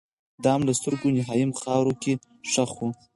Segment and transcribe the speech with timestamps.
[0.43, 2.13] دام له سترګو وو نیهام خاورو کي
[2.51, 2.87] ښخ وو